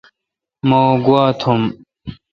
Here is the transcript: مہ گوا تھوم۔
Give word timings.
مہ 0.69 0.81
گوا 1.05 1.23
تھوم۔ 1.39 1.61